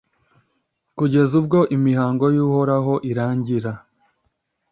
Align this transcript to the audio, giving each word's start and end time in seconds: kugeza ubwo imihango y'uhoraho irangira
kugeza 0.97 1.31
ubwo 1.41 1.59
imihango 1.75 2.25
y'uhoraho 2.35 2.93
irangira 3.09 3.71